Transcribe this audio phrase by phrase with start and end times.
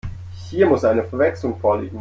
[0.49, 1.89] Hier muss eine Verwechslung vorliegen.